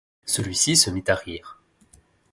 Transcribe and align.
celui-ci 0.25 0.75
se 0.77 0.89
mit 0.89 1.03
à 1.09 1.13
rire. 1.13 1.59